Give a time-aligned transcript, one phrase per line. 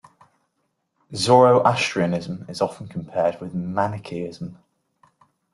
[1.13, 4.57] Zoroastrianism is often compared with the Manichaeism.